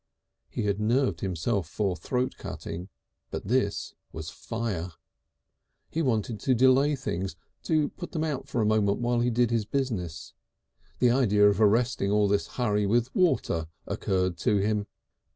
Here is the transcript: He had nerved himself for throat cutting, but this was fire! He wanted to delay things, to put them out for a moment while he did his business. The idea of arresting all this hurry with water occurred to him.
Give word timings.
He 0.49 0.63
had 0.63 0.79
nerved 0.79 1.21
himself 1.21 1.67
for 1.69 1.95
throat 1.95 2.33
cutting, 2.39 2.89
but 3.29 3.45
this 3.47 3.93
was 4.11 4.31
fire! 4.31 4.93
He 5.91 6.01
wanted 6.01 6.39
to 6.39 6.55
delay 6.55 6.95
things, 6.95 7.35
to 7.65 7.89
put 7.89 8.11
them 8.11 8.23
out 8.23 8.47
for 8.47 8.61
a 8.61 8.65
moment 8.65 8.97
while 8.97 9.19
he 9.19 9.29
did 9.29 9.51
his 9.51 9.65
business. 9.65 10.33
The 10.97 11.11
idea 11.11 11.47
of 11.47 11.61
arresting 11.61 12.09
all 12.09 12.27
this 12.27 12.47
hurry 12.47 12.87
with 12.87 13.13
water 13.13 13.67
occurred 13.85 14.37
to 14.39 14.57
him. 14.57 14.87